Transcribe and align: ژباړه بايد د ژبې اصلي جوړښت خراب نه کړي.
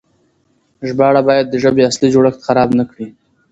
ژباړه 0.87 1.21
بايد 1.27 1.45
د 1.49 1.55
ژبې 1.63 1.81
اصلي 1.89 2.07
جوړښت 2.13 2.41
خراب 2.47 2.69
نه 2.79 2.83
کړي. 2.91 3.07